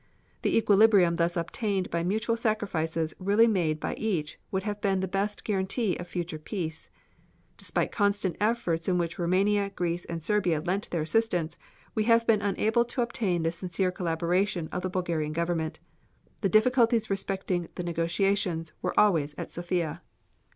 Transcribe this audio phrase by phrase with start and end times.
[0.41, 5.07] The equilibrium thus obtained by mutual sacrifices really made by each would have been the
[5.07, 6.89] best guarantee of future peace.
[7.55, 11.55] Despite constant efforts in which Roumania, Greece and Serbia lent their assistance,
[11.93, 15.79] we have been unable to obtain the sincere collaboration of the Bulgarian Government.
[16.41, 20.01] The difficulties respecting the negotiations were always at Sofia.